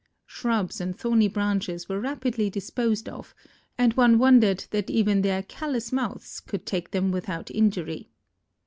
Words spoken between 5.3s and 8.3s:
callous mouths could take them without injury.